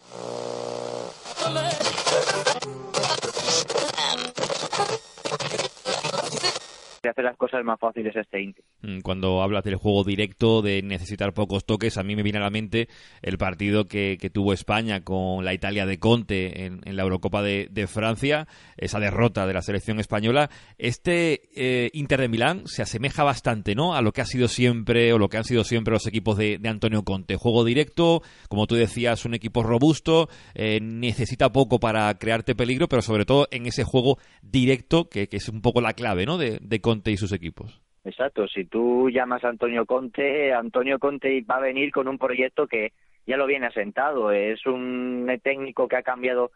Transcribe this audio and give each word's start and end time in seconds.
Uh... 0.00 0.47
de 7.08 7.12
hacer 7.12 7.24
las 7.24 7.36
cosas 7.36 7.64
más 7.64 7.80
fáciles 7.80 8.14
este 8.14 8.42
Inter. 8.42 8.64
Mm, 8.82 9.00
cuando 9.00 9.42
hablas 9.42 9.64
del 9.64 9.76
juego 9.76 10.04
directo, 10.04 10.62
de 10.62 10.82
necesitar 10.82 11.32
pocos 11.32 11.64
toques, 11.64 11.96
a 11.96 12.02
mí 12.02 12.14
me 12.14 12.22
viene 12.22 12.38
a 12.38 12.42
la 12.42 12.50
mente 12.50 12.88
el 13.22 13.38
partido 13.38 13.86
que, 13.86 14.18
tuvo 14.32 14.52
España 14.52 15.00
con 15.00 15.44
la 15.44 15.54
Italia 15.54 15.86
de 15.86 15.98
Conte 15.98 16.66
en, 16.66 16.80
la 16.84 17.02
Eurocopa 17.02 17.42
de, 17.42 17.86
Francia, 17.86 18.46
esa 18.76 19.00
derrota 19.00 19.46
de 19.46 19.54
la 19.54 19.62
selección 19.62 19.98
española. 20.00 20.50
Este 20.76 21.48
eh, 21.54 21.90
Inter 21.94 22.20
de 22.20 22.28
Milán 22.28 22.66
se 22.66 22.82
asemeja 22.82 23.24
bastante 23.24 23.74
¿no? 23.74 23.94
a 23.94 24.02
lo 24.02 24.12
que 24.12 24.20
ha 24.20 24.26
sido 24.26 24.48
siempre 24.48 25.12
o 25.14 25.18
lo 25.18 25.28
que 25.28 25.38
han 25.38 25.44
sido 25.44 25.64
siempre 25.64 25.92
los 25.92 26.06
equipos 26.06 26.36
de, 26.36 26.60
Antonio 26.68 27.04
Conte. 27.04 27.36
Juego 27.36 27.64
directo, 27.64 28.22
como 28.50 28.66
tú 28.66 28.74
decías, 28.74 29.24
un 29.24 29.32
equipo 29.32 29.62
robusto, 29.62 30.28
eh, 30.54 30.80
necesita 30.82 31.50
poco 31.50 31.80
para 31.80 32.12
crearte 32.18 32.54
peligro, 32.54 32.88
pero 32.88 33.00
sobre 33.00 33.24
todo 33.24 33.48
en 33.50 33.64
ese 33.64 33.84
juego 33.84 34.18
directo 34.42 35.08
que, 35.08 35.28
es 35.30 35.48
un 35.48 35.62
poco 35.62 35.80
la 35.80 35.94
clave 35.94 36.26
¿no? 36.26 36.36
de, 36.36 36.58
de 36.60 36.80
Conte 36.80 36.97
y 37.06 37.16
sus 37.16 37.32
equipos. 37.32 37.80
Exacto, 38.04 38.46
si 38.48 38.64
tú 38.64 39.10
llamas 39.10 39.44
a 39.44 39.48
Antonio 39.48 39.84
Conte, 39.84 40.52
Antonio 40.52 40.98
Conte 40.98 41.44
va 41.48 41.56
a 41.56 41.60
venir 41.60 41.90
con 41.92 42.08
un 42.08 42.18
proyecto 42.18 42.66
que 42.66 42.92
ya 43.26 43.36
lo 43.36 43.46
viene 43.46 43.66
asentado, 43.66 44.32
es 44.32 44.64
un 44.66 45.30
técnico 45.42 45.88
que 45.88 45.96
ha 45.96 46.02
cambiado 46.02 46.50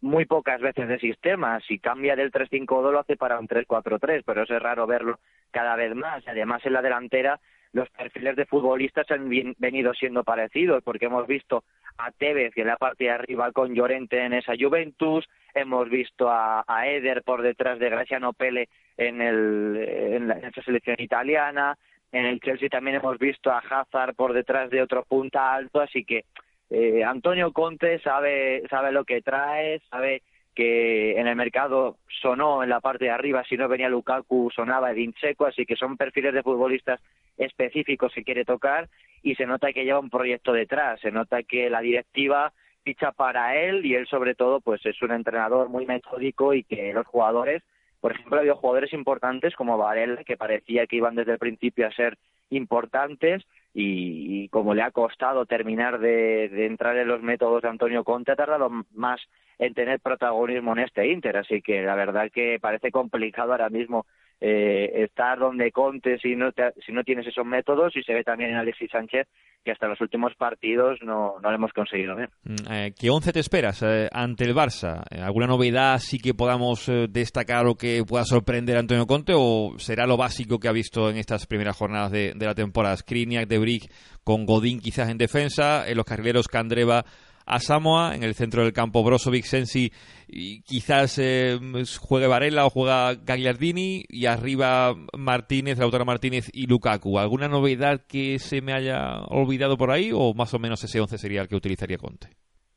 muy 0.00 0.24
pocas 0.24 0.60
veces 0.60 0.88
de 0.88 0.98
sistema, 0.98 1.60
si 1.60 1.78
cambia 1.78 2.16
del 2.16 2.32
3-5-2 2.32 2.90
lo 2.90 2.98
hace 2.98 3.16
para 3.16 3.38
un 3.38 3.46
3-4-3, 3.46 4.22
pero 4.26 4.42
eso 4.42 4.56
es 4.56 4.62
raro 4.62 4.86
verlo 4.86 5.20
cada 5.52 5.76
vez 5.76 5.94
más, 5.94 6.26
además 6.26 6.66
en 6.66 6.72
la 6.72 6.82
delantera 6.82 7.38
los 7.72 7.90
perfiles 7.90 8.36
de 8.36 8.46
futbolistas 8.46 9.10
han 9.10 9.28
venido 9.58 9.94
siendo 9.94 10.22
parecidos, 10.22 10.82
porque 10.84 11.06
hemos 11.06 11.26
visto 11.26 11.64
a 11.98 12.12
Tevez 12.12 12.56
en 12.56 12.68
la 12.68 12.76
parte 12.76 13.04
de 13.04 13.10
arriba 13.10 13.50
con 13.52 13.74
Llorente 13.74 14.24
en 14.24 14.32
esa 14.32 14.54
Juventus, 14.58 15.28
hemos 15.54 15.88
visto 15.88 16.28
a, 16.30 16.64
Eder 16.86 17.22
por 17.22 17.42
detrás 17.42 17.78
de 17.78 17.88
Graciano 17.88 18.32
Pele 18.32 18.68
en, 18.96 19.20
el, 19.20 19.76
en, 19.88 20.30
esa 20.30 20.62
selección 20.62 20.96
italiana, 20.98 21.76
en 22.12 22.26
el 22.26 22.40
Chelsea 22.40 22.68
también 22.68 22.96
hemos 22.96 23.18
visto 23.18 23.50
a 23.50 23.58
Hazard 23.58 24.14
por 24.14 24.32
detrás 24.32 24.70
de 24.70 24.82
otro 24.82 25.04
punta 25.04 25.52
alto, 25.54 25.80
así 25.80 26.04
que 26.04 26.24
eh, 26.70 27.04
Antonio 27.04 27.52
Conte 27.52 27.98
sabe, 28.00 28.62
sabe 28.68 28.92
lo 28.92 29.04
que 29.04 29.22
trae, 29.22 29.80
sabe 29.90 30.22
que 30.54 31.18
en 31.18 31.26
el 31.26 31.36
mercado 31.36 31.98
sonó 32.22 32.62
en 32.62 32.70
la 32.70 32.80
parte 32.80 33.06
de 33.06 33.10
arriba, 33.10 33.44
si 33.48 33.56
no 33.56 33.68
venía 33.68 33.88
Lukaku 33.88 34.50
sonaba 34.54 34.92
Edin 34.92 35.12
Checo, 35.14 35.46
así 35.46 35.66
que 35.66 35.76
son 35.76 35.96
perfiles 35.96 36.32
de 36.32 36.42
futbolistas 36.42 37.00
específicos 37.36 38.12
que 38.14 38.22
quiere 38.22 38.44
tocar. 38.44 38.88
Y 39.22 39.34
se 39.34 39.46
nota 39.46 39.72
que 39.72 39.84
lleva 39.84 39.98
un 39.98 40.10
proyecto 40.10 40.52
detrás, 40.52 41.00
se 41.00 41.10
nota 41.10 41.42
que 41.42 41.70
la 41.70 41.80
directiva 41.80 42.52
ficha 42.84 43.12
para 43.12 43.56
él 43.56 43.84
y 43.84 43.94
él 43.94 44.06
sobre 44.06 44.34
todo 44.34 44.60
pues 44.60 44.84
es 44.86 45.00
un 45.02 45.12
entrenador 45.12 45.68
muy 45.68 45.86
metódico 45.86 46.54
y 46.54 46.62
que 46.62 46.92
los 46.92 47.06
jugadores, 47.06 47.62
por 48.00 48.12
ejemplo, 48.12 48.38
había 48.38 48.54
jugadores 48.54 48.92
importantes 48.92 49.56
como 49.56 49.78
Varela 49.78 50.22
que 50.24 50.36
parecía 50.36 50.86
que 50.86 50.96
iban 50.96 51.14
desde 51.14 51.32
el 51.32 51.38
principio 51.38 51.86
a 51.86 51.92
ser 51.92 52.18
importantes 52.50 53.42
y, 53.72 54.48
como 54.50 54.74
le 54.74 54.82
ha 54.82 54.92
costado 54.92 55.46
terminar 55.46 55.98
de, 55.98 56.48
de, 56.48 56.66
entrar 56.66 56.96
en 56.96 57.08
los 57.08 57.22
métodos 57.22 57.62
de 57.62 57.68
Antonio 57.68 58.04
Conte, 58.04 58.30
ha 58.30 58.36
tardado 58.36 58.70
más 58.92 59.20
en 59.58 59.74
tener 59.74 59.98
protagonismo 59.98 60.72
en 60.72 60.80
este 60.80 61.08
Inter, 61.08 61.38
así 61.38 61.60
que 61.60 61.82
la 61.82 61.96
verdad 61.96 62.30
que 62.32 62.58
parece 62.60 62.92
complicado 62.92 63.52
ahora 63.52 63.70
mismo 63.70 64.06
eh, 64.46 65.04
estar 65.04 65.38
donde 65.38 65.72
Conte 65.72 66.18
si 66.18 66.36
no, 66.36 66.50
si 66.84 66.92
no 66.92 67.02
tienes 67.02 67.26
esos 67.26 67.46
métodos 67.46 67.96
y 67.96 68.02
se 68.02 68.12
ve 68.12 68.22
también 68.22 68.50
en 68.50 68.56
Alexis 68.56 68.90
Sánchez 68.90 69.26
que 69.64 69.70
hasta 69.72 69.88
los 69.88 69.98
últimos 70.02 70.34
partidos 70.34 70.98
no, 71.02 71.36
lo 71.42 71.50
hemos 71.50 71.72
conseguido 71.72 72.14
ver. 72.14 72.28
Mm, 72.42 72.70
eh, 72.70 72.92
¿Qué 72.94 73.08
once 73.08 73.32
te 73.32 73.40
esperas 73.40 73.82
eh, 73.82 74.10
ante 74.12 74.44
el 74.44 74.54
Barça? 74.54 75.02
¿Alguna 75.18 75.46
novedad 75.46 75.98
sí 75.98 76.18
que 76.18 76.34
podamos 76.34 76.92
destacar 77.08 77.64
o 77.66 77.74
que 77.74 78.02
pueda 78.06 78.26
sorprender 78.26 78.76
a 78.76 78.80
Antonio 78.80 79.06
Conte 79.06 79.32
o 79.34 79.78
será 79.78 80.06
lo 80.06 80.18
básico 80.18 80.58
que 80.58 80.68
ha 80.68 80.72
visto 80.72 81.08
en 81.08 81.16
estas 81.16 81.46
primeras 81.46 81.78
jornadas 81.78 82.12
de, 82.12 82.34
la 82.38 82.54
temporada? 82.54 82.98
Skriniak, 82.98 83.48
De 83.48 83.58
Brick 83.58 83.90
con 84.24 84.44
Godín 84.44 84.78
quizás 84.78 85.08
en 85.08 85.16
defensa, 85.16 85.88
en 85.88 85.96
los 85.96 86.04
carrileros 86.04 86.48
Candreva 86.48 87.06
a 87.46 87.58
Samoa, 87.60 88.14
en 88.14 88.22
el 88.22 88.34
centro 88.34 88.62
del 88.62 88.72
campo 88.72 89.02
Brozovic, 89.02 89.44
Sensi 89.44 89.92
y 90.28 90.62
quizás 90.62 91.18
eh, 91.18 91.58
juegue 92.00 92.26
Varela 92.26 92.66
o 92.66 92.70
juega 92.70 93.14
Gagliardini 93.14 94.04
y 94.08 94.26
arriba 94.26 94.94
Martínez, 95.16 95.78
Lautaro 95.78 96.04
Martínez 96.04 96.50
y 96.52 96.66
Lukaku. 96.66 97.18
¿Alguna 97.18 97.48
novedad 97.48 98.00
que 98.08 98.38
se 98.38 98.62
me 98.62 98.72
haya 98.72 99.20
olvidado 99.28 99.76
por 99.76 99.90
ahí 99.90 100.10
o 100.12 100.34
más 100.34 100.54
o 100.54 100.58
menos 100.58 100.82
ese 100.84 101.00
11 101.00 101.18
sería 101.18 101.42
el 101.42 101.48
que 101.48 101.56
utilizaría 101.56 101.98
Conte? 101.98 102.28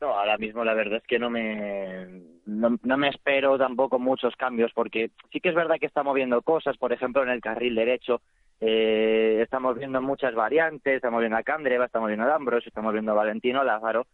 No, 0.00 0.08
ahora 0.08 0.36
mismo 0.36 0.64
la 0.64 0.74
verdad 0.74 0.98
es 0.98 1.06
que 1.06 1.18
no 1.18 1.30
me 1.30 2.06
no, 2.44 2.96
me 2.96 3.08
espero 3.08 3.56
tampoco 3.56 4.00
muchos 4.00 4.34
cambios 4.34 4.72
porque 4.74 5.10
sí 5.32 5.38
que 5.40 5.50
es 5.50 5.54
verdad 5.54 5.76
que 5.78 5.86
está 5.86 6.02
moviendo 6.02 6.42
cosas, 6.42 6.76
por 6.76 6.92
ejemplo 6.92 7.22
en 7.22 7.28
el 7.28 7.40
carril 7.40 7.76
derecho 7.76 8.20
eh, 8.60 9.38
estamos 9.42 9.76
viendo 9.78 10.02
muchas 10.02 10.34
variantes, 10.34 10.96
estamos 10.96 11.20
viendo 11.20 11.36
a 11.36 11.44
Candreva, 11.44 11.84
estamos 11.84 12.08
viendo 12.08 12.26
a 12.26 12.34
Ambros, 12.34 12.66
estamos 12.66 12.92
viendo 12.92 13.12
a 13.12 13.16
Valentino 13.16 13.62
Lázaro 13.62 14.06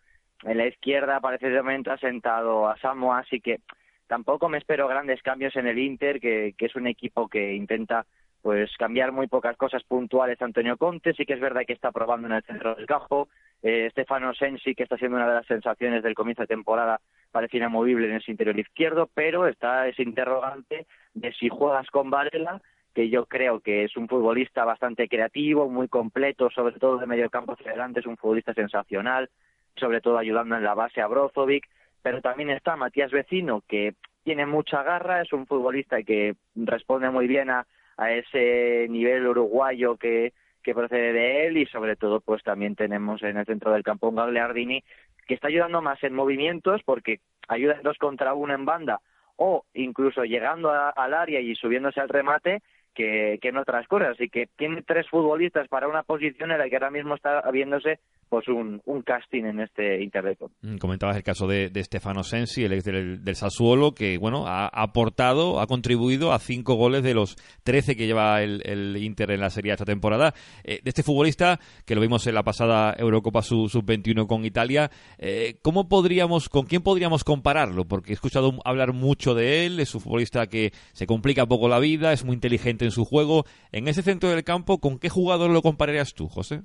en 0.44 0.58
la 0.58 0.66
izquierda 0.66 1.20
parece 1.20 1.50
de 1.50 1.62
momento 1.62 1.92
ha 1.92 1.98
sentado 1.98 2.68
a 2.68 2.76
Samoa, 2.78 3.20
así 3.20 3.40
que 3.40 3.60
tampoco 4.06 4.48
me 4.48 4.58
espero 4.58 4.88
grandes 4.88 5.22
cambios 5.22 5.54
en 5.56 5.66
el 5.66 5.78
Inter, 5.78 6.20
que, 6.20 6.54
es 6.58 6.76
un 6.76 6.86
equipo 6.86 7.28
que 7.28 7.54
intenta 7.54 8.06
pues 8.40 8.70
cambiar 8.76 9.10
muy 9.10 9.26
pocas 9.26 9.56
cosas 9.56 9.82
puntuales 9.82 10.40
Antonio 10.40 10.76
Conte, 10.76 11.12
sí 11.12 11.26
que 11.26 11.34
es 11.34 11.40
verdad 11.40 11.62
que 11.66 11.72
está 11.72 11.90
probando 11.90 12.28
en 12.28 12.34
el 12.34 12.42
centro 12.44 12.76
del 12.76 12.86
campo, 12.86 13.28
eh, 13.62 13.88
Stefano 13.90 14.32
Sensi, 14.32 14.74
que 14.74 14.84
está 14.84 14.96
siendo 14.96 15.16
una 15.16 15.28
de 15.28 15.34
las 15.34 15.46
sensaciones 15.46 16.02
del 16.04 16.14
comienzo 16.14 16.42
de 16.42 16.46
temporada, 16.46 17.00
parece 17.32 17.56
inamovible 17.56 18.08
en 18.08 18.16
ese 18.16 18.30
interior 18.30 18.58
izquierdo, 18.58 19.10
pero 19.12 19.48
está 19.48 19.88
ese 19.88 20.02
interrogante 20.02 20.86
de 21.14 21.32
si 21.32 21.48
juegas 21.48 21.90
con 21.90 22.10
Varela, 22.10 22.62
que 22.94 23.10
yo 23.10 23.26
creo 23.26 23.60
que 23.60 23.84
es 23.84 23.96
un 23.96 24.08
futbolista 24.08 24.64
bastante 24.64 25.08
creativo, 25.08 25.68
muy 25.68 25.88
completo, 25.88 26.48
sobre 26.50 26.78
todo 26.78 26.98
de 26.98 27.06
medio 27.06 27.28
campo 27.30 27.52
hacia 27.52 27.70
adelante, 27.70 28.00
es 28.00 28.06
un 28.06 28.16
futbolista 28.16 28.54
sensacional, 28.54 29.28
sobre 29.78 30.00
todo 30.00 30.18
ayudando 30.18 30.56
en 30.56 30.64
la 30.64 30.74
base 30.74 31.00
a 31.00 31.06
Brozovic, 31.06 31.68
pero 32.02 32.20
también 32.20 32.50
está 32.50 32.76
Matías 32.76 33.10
Vecino, 33.10 33.62
que 33.66 33.94
tiene 34.24 34.46
mucha 34.46 34.82
garra, 34.82 35.22
es 35.22 35.32
un 35.32 35.46
futbolista 35.46 36.02
que 36.02 36.34
responde 36.54 37.10
muy 37.10 37.26
bien 37.26 37.50
a, 37.50 37.66
a 37.96 38.12
ese 38.12 38.86
nivel 38.88 39.26
uruguayo 39.26 39.96
que, 39.96 40.32
que 40.62 40.74
procede 40.74 41.12
de 41.12 41.46
él 41.46 41.56
y 41.56 41.66
sobre 41.66 41.96
todo 41.96 42.20
pues 42.20 42.42
también 42.42 42.76
tenemos 42.76 43.22
en 43.22 43.36
el 43.36 43.46
centro 43.46 43.72
del 43.72 43.82
campo 43.82 44.08
un 44.08 44.16
Gagliardini 44.16 44.84
que 45.26 45.34
está 45.34 45.48
ayudando 45.48 45.82
más 45.82 46.02
en 46.02 46.14
movimientos 46.14 46.82
porque 46.84 47.20
ayuda 47.48 47.74
en 47.74 47.82
dos 47.82 47.98
contra 47.98 48.34
uno 48.34 48.54
en 48.54 48.64
banda 48.64 49.00
o 49.36 49.64
incluso 49.74 50.24
llegando 50.24 50.70
al 50.70 51.14
área 51.14 51.40
y 51.40 51.54
subiéndose 51.54 52.00
al 52.00 52.08
remate 52.08 52.60
que, 52.98 53.38
que 53.40 53.48
en 53.50 53.56
otras 53.56 53.86
cosas. 53.86 54.08
Así 54.10 54.28
que 54.28 54.48
tiene 54.56 54.82
tres 54.82 55.08
futbolistas 55.08 55.68
para 55.68 55.86
una 55.86 56.02
posición 56.02 56.50
en 56.50 56.58
la 56.58 56.68
que 56.68 56.74
ahora 56.74 56.90
mismo 56.90 57.14
está 57.14 57.48
viéndose 57.52 58.00
pues 58.28 58.46
un, 58.48 58.82
un 58.84 59.02
casting 59.02 59.44
en 59.44 59.60
este 59.60 60.02
Interreto. 60.02 60.50
Mm, 60.62 60.76
comentabas 60.76 61.16
el 61.16 61.22
caso 61.22 61.46
de, 61.46 61.70
Stefano 61.84 62.24
Sensi, 62.24 62.64
el 62.64 62.72
ex 62.72 62.84
del, 62.84 63.36
Sassuolo, 63.36 63.94
que 63.94 64.18
bueno 64.18 64.46
ha 64.46 64.66
aportado, 64.66 65.60
ha 65.60 65.66
contribuido 65.66 66.32
a 66.32 66.40
cinco 66.40 66.74
goles 66.74 67.02
de 67.04 67.14
los 67.14 67.36
trece 67.62 67.96
que 67.96 68.06
lleva 68.06 68.42
el, 68.42 68.62
el, 68.64 68.96
Inter 68.96 69.30
en 69.30 69.40
la 69.40 69.50
serie 69.50 69.72
esta 69.72 69.84
temporada. 69.84 70.34
Eh, 70.64 70.80
de 70.82 70.88
este 70.88 71.04
futbolista, 71.04 71.60
que 71.86 71.94
lo 71.94 72.00
vimos 72.00 72.26
en 72.26 72.34
la 72.34 72.42
pasada 72.42 72.94
Eurocopa 72.98 73.42
Sub-21 73.42 74.26
con 74.26 74.44
Italia, 74.44 74.90
eh, 75.18 75.56
¿cómo 75.62 75.88
podríamos, 75.88 76.48
con 76.48 76.66
quién 76.66 76.82
podríamos 76.82 77.22
compararlo? 77.22 77.86
Porque 77.86 78.10
he 78.10 78.14
escuchado 78.14 78.52
hablar 78.64 78.92
mucho 78.92 79.34
de 79.34 79.66
él, 79.66 79.78
es 79.78 79.94
un 79.94 80.00
futbolista 80.00 80.48
que 80.48 80.72
se 80.92 81.06
complica 81.06 81.46
poco 81.46 81.68
la 81.68 81.78
vida, 81.78 82.12
es 82.12 82.24
muy 82.24 82.34
inteligente 82.34 82.87
en 82.88 82.92
su 82.92 83.04
juego. 83.04 83.44
En 83.72 83.88
ese 83.88 84.02
centro 84.02 84.28
del 84.28 84.44
campo, 84.44 84.78
¿con 84.78 84.98
qué 84.98 85.08
jugador 85.08 85.50
lo 85.50 85.62
compararías 85.62 86.14
tú, 86.14 86.28
José? 86.28 86.62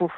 Uf 0.00 0.12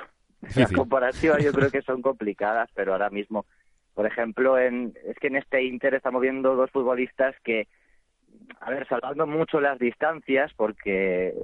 las 0.56 0.72
comparativas 0.72 1.42
yo 1.42 1.52
creo 1.52 1.70
que 1.70 1.82
son 1.86 2.02
complicadas, 2.02 2.70
pero 2.74 2.92
ahora 2.92 3.10
mismo, 3.10 3.46
por 3.94 4.06
ejemplo, 4.06 4.58
en, 4.58 4.94
es 5.06 5.16
que 5.18 5.28
en 5.28 5.36
este 5.36 5.62
Inter 5.64 5.94
estamos 5.94 6.20
viendo 6.20 6.54
dos 6.54 6.70
futbolistas 6.70 7.34
que, 7.42 7.68
a 8.60 8.70
ver, 8.70 8.86
salvando 8.88 9.26
mucho 9.26 9.60
las 9.60 9.78
distancias, 9.78 10.52
porque 10.56 11.34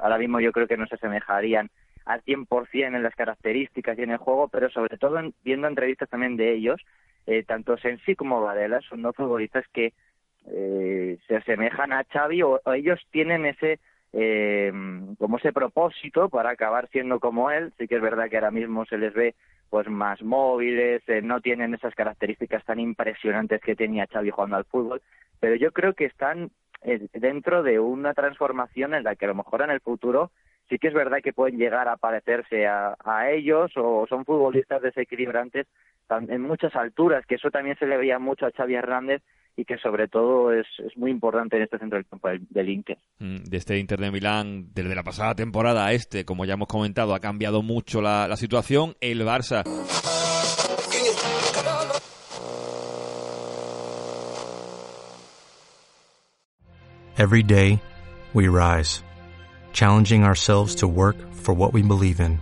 ahora 0.00 0.18
mismo 0.18 0.40
yo 0.40 0.52
creo 0.52 0.66
que 0.66 0.76
no 0.76 0.86
se 0.86 0.96
asemejarían 0.96 1.70
al 2.04 2.22
100% 2.22 2.96
en 2.96 3.02
las 3.02 3.14
características 3.14 3.98
y 3.98 4.02
en 4.02 4.12
el 4.12 4.18
juego, 4.18 4.48
pero 4.48 4.70
sobre 4.70 4.96
todo 4.96 5.18
viendo 5.44 5.66
entrevistas 5.66 6.08
también 6.08 6.36
de 6.36 6.54
ellos, 6.54 6.80
eh, 7.26 7.42
tanto 7.42 7.76
Sensi 7.76 8.14
como 8.14 8.40
Varela 8.40 8.80
son 8.88 9.02
dos 9.02 9.16
futbolistas 9.16 9.64
que 9.72 9.92
eh, 10.48 11.18
se 11.26 11.36
asemejan 11.36 11.92
a 11.92 12.04
Xavi 12.04 12.42
o, 12.42 12.60
ellos 12.74 13.00
tienen 13.10 13.46
ese 13.46 13.78
eh, 14.12 14.72
como 15.18 15.36
ese 15.38 15.52
propósito 15.52 16.28
para 16.28 16.50
acabar 16.50 16.88
siendo 16.88 17.20
como 17.20 17.50
él. 17.50 17.72
Sí 17.78 17.86
que 17.86 17.96
es 17.96 18.02
verdad 18.02 18.28
que 18.30 18.36
ahora 18.36 18.50
mismo 18.50 18.84
se 18.86 18.98
les 18.98 19.12
ve 19.12 19.34
pues 19.68 19.88
más 19.88 20.22
móviles, 20.22 21.02
eh, 21.08 21.20
no 21.22 21.40
tienen 21.40 21.74
esas 21.74 21.94
características 21.94 22.64
tan 22.64 22.78
impresionantes 22.78 23.60
que 23.60 23.76
tenía 23.76 24.06
Xavi 24.06 24.30
jugando 24.30 24.56
al 24.56 24.64
fútbol, 24.64 25.02
pero 25.40 25.56
yo 25.56 25.72
creo 25.72 25.92
que 25.94 26.04
están 26.04 26.50
eh, 26.82 27.08
dentro 27.12 27.62
de 27.62 27.80
una 27.80 28.14
transformación 28.14 28.94
en 28.94 29.02
la 29.02 29.16
que 29.16 29.24
a 29.24 29.28
lo 29.28 29.34
mejor 29.34 29.62
en 29.62 29.70
el 29.70 29.80
futuro 29.80 30.30
sí 30.68 30.78
que 30.78 30.88
es 30.88 30.94
verdad 30.94 31.18
que 31.22 31.32
pueden 31.32 31.58
llegar 31.58 31.88
a 31.88 31.96
parecerse 31.96 32.66
a, 32.66 32.96
a 33.04 33.30
ellos 33.30 33.72
o 33.76 34.06
son 34.08 34.24
futbolistas 34.24 34.82
desequilibrantes 34.82 35.66
en 36.08 36.40
muchas 36.42 36.74
alturas, 36.76 37.26
que 37.26 37.34
eso 37.34 37.50
también 37.50 37.76
se 37.78 37.86
le 37.86 37.96
veía 37.96 38.18
mucho 38.18 38.46
a 38.46 38.52
Xavi 38.52 38.76
Hernández 38.76 39.22
y 39.56 39.64
que 39.64 39.78
sobre 39.78 40.06
todo 40.06 40.52
es, 40.52 40.66
es 40.78 40.96
muy 40.96 41.10
importante 41.10 41.56
en 41.56 41.62
este 41.62 41.78
centro 41.78 41.96
del 41.96 42.06
campo 42.06 42.28
del, 42.28 42.68
Inter. 42.68 42.98
Mm, 43.18 43.44
de 43.44 43.56
este 43.56 43.78
Inter 43.78 43.98
de 43.98 44.10
Milán, 44.10 44.68
desde 44.74 44.94
la 44.94 45.02
pasada 45.02 45.34
temporada 45.34 45.86
a 45.86 45.92
este, 45.92 46.24
como 46.24 46.44
ya 46.44 46.54
hemos 46.54 46.68
comentado, 46.68 47.14
ha 47.14 47.20
cambiado 47.20 47.62
mucho 47.62 48.02
la, 48.02 48.28
la 48.28 48.36
situación. 48.36 48.94
El 49.00 49.22
Barça. 49.22 49.64
Every 57.18 57.42
day, 57.42 57.80
we 58.34 58.48
rise, 58.48 59.02
challenging 59.72 60.22
ourselves 60.22 60.74
to 60.76 60.86
work 60.86 61.16
for 61.32 61.54
what 61.54 61.72
we 61.72 61.80
believe 61.80 62.20
in. 62.20 62.40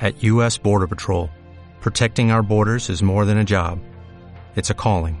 At 0.00 0.20
U.S. 0.24 0.58
Border 0.58 0.88
Patrol, 0.88 1.30
protecting 1.80 2.32
our 2.32 2.42
borders 2.42 2.90
is 2.90 3.04
more 3.04 3.24
than 3.24 3.38
a 3.38 3.44
job, 3.44 3.78
it's 4.56 4.70
a 4.70 4.74
calling. 4.74 5.20